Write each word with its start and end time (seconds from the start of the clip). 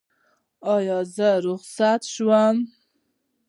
ایا 0.73 0.99
زه 1.15 1.29
رخصت 1.47 2.01
شم؟ 2.13 2.55